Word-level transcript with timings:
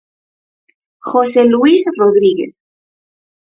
José 1.09 1.41
Luís 1.53 1.83
Rodríguez. 1.99 2.55